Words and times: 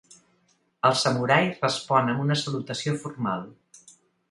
El 0.89 0.95
samurai 1.01 1.51
respon 1.59 2.11
amb 2.15 2.25
una 2.25 2.39
salutació 2.47 2.97
formal. 3.07 3.47